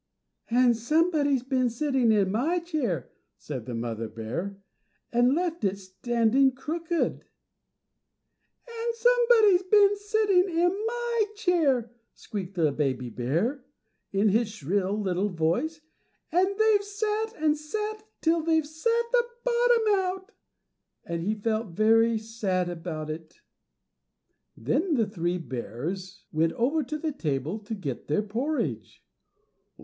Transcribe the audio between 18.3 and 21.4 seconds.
they've sat the bottom out"; and he